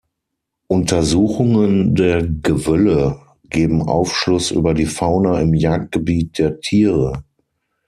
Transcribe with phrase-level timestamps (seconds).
[0.65, 7.23] Untersuchungen der Gewölle geben Aufschluss über die Fauna im Jagdgebiet der Tiere.